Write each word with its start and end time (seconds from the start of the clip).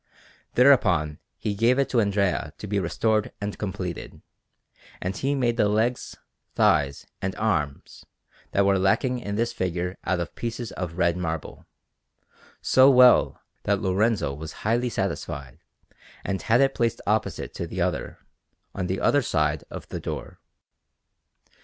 Thereupon 0.55 1.19
he 1.37 1.53
gave 1.53 1.77
it 1.77 1.87
to 1.89 2.01
Andrea 2.01 2.53
to 2.57 2.65
be 2.65 2.79
restored 2.79 3.31
and 3.39 3.55
completed, 3.59 4.23
and 4.99 5.15
he 5.15 5.35
made 5.35 5.57
the 5.57 5.69
legs, 5.69 6.17
thighs, 6.55 7.05
and 7.21 7.35
arms 7.35 8.03
that 8.49 8.65
were 8.65 8.79
lacking 8.79 9.19
in 9.19 9.35
this 9.35 9.53
figure 9.53 9.99
out 10.03 10.19
of 10.19 10.33
pieces 10.33 10.71
of 10.71 10.97
red 10.97 11.17
marble, 11.17 11.67
so 12.63 12.89
well 12.89 13.41
that 13.61 13.79
Lorenzo 13.83 14.33
was 14.33 14.51
highly 14.65 14.89
satisfied 14.89 15.59
and 16.23 16.41
had 16.41 16.61
it 16.61 16.73
placed 16.73 16.99
opposite 17.05 17.53
to 17.53 17.67
the 17.67 17.79
other, 17.81 18.17
on 18.73 18.87
the 18.87 18.99
other 18.99 19.21
side 19.21 19.63
of 19.69 19.87
the 19.89 19.99
door. 19.99 20.39